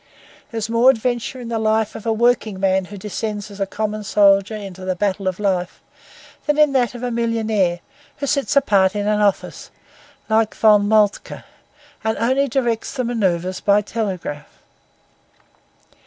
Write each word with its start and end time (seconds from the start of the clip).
There 0.49 0.57
is 0.57 0.67
more 0.67 0.89
adventure 0.89 1.39
in 1.39 1.49
the 1.49 1.59
life 1.59 1.93
of 1.93 2.01
the 2.01 2.11
working 2.11 2.59
man 2.59 2.85
who 2.85 2.97
descends 2.97 3.51
as 3.51 3.59
a 3.59 3.67
common 3.67 4.03
solder 4.03 4.55
into 4.55 4.83
the 4.83 4.95
battle 4.95 5.27
of 5.27 5.39
life, 5.39 5.79
than 6.47 6.57
in 6.57 6.71
that 6.71 6.95
of 6.95 7.01
the 7.01 7.11
millionaire 7.11 7.81
who 8.17 8.25
sits 8.25 8.55
apart 8.55 8.95
in 8.95 9.07
an 9.07 9.19
office, 9.21 9.69
like 10.27 10.55
Von 10.55 10.87
Moltke, 10.87 11.43
and 12.03 12.17
only 12.17 12.47
directs 12.47 12.93
the 12.95 13.03
manœuvres 13.03 13.63
by 13.63 13.81
telegraph. 13.83 14.47